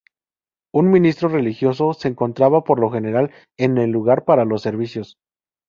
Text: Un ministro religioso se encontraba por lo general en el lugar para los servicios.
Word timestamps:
Un 0.73 0.89
ministro 0.89 1.29
religioso 1.29 1.93
se 1.93 2.07
encontraba 2.07 2.63
por 2.63 2.79
lo 2.79 2.89
general 2.89 3.29
en 3.55 3.77
el 3.77 3.91
lugar 3.91 4.25
para 4.25 4.45
los 4.45 4.63
servicios. 4.63 5.19